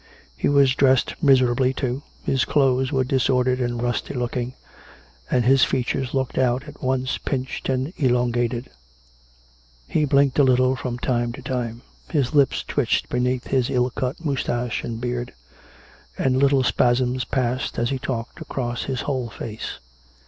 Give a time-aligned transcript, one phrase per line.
[0.35, 4.55] He was dressed miserably, too; his clothes were disordered and rusty look ing;
[5.29, 8.71] and his features looked out, at once pinched and elongated.
[9.87, 14.25] He blinked a little from time to time; his lips twitched beneath his ill cut
[14.25, 15.35] moustache and beard;
[16.17, 19.77] and little spasms passed, as he talked, across his whole face.